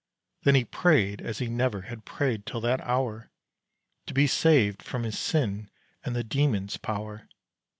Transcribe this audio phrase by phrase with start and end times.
[0.41, 3.29] Then he prayed as he never had prayed till that hour
[4.07, 5.69] To be saved from his sin
[6.03, 7.27] and the demon's power.